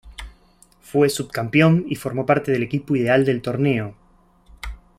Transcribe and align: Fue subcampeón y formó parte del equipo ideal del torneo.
Fue 0.81 1.09
subcampeón 1.11 1.85
y 1.87 1.93
formó 1.95 2.25
parte 2.25 2.51
del 2.51 2.63
equipo 2.63 2.95
ideal 2.95 3.23
del 3.23 3.39
torneo. 3.43 3.95